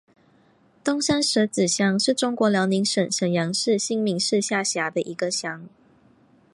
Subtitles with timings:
[0.83, 5.69] 东蛇山子乡是中国辽宁省沈阳市新民市下辖的一个乡。